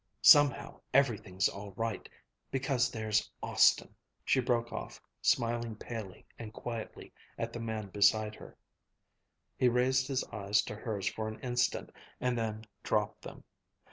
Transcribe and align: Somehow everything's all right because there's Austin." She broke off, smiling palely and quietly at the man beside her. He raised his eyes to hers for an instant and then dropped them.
Somehow 0.23 0.79
everything's 0.95 1.47
all 1.47 1.73
right 1.73 2.09
because 2.49 2.89
there's 2.89 3.29
Austin." 3.43 3.93
She 4.25 4.39
broke 4.39 4.73
off, 4.73 4.99
smiling 5.21 5.75
palely 5.75 6.25
and 6.39 6.51
quietly 6.51 7.13
at 7.37 7.53
the 7.53 7.59
man 7.59 7.89
beside 7.89 8.33
her. 8.33 8.57
He 9.57 9.69
raised 9.69 10.07
his 10.07 10.23
eyes 10.33 10.63
to 10.63 10.75
hers 10.75 11.05
for 11.05 11.27
an 11.27 11.39
instant 11.41 11.91
and 12.19 12.35
then 12.35 12.65
dropped 12.81 13.21
them. 13.21 13.43